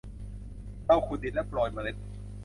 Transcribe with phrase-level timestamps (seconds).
[0.85, 1.95] เราขุดดินและโปรยเมล็ด